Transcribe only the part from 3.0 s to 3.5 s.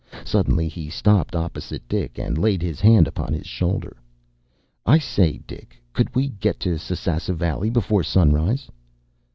upon his